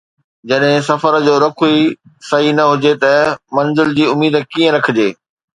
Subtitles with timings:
[0.49, 1.75] جڏهن سفر جو رخ ئي
[2.29, 3.13] صحيح نه هجي ته
[3.57, 5.09] منزل جي اميد ڪيئن رکجي؟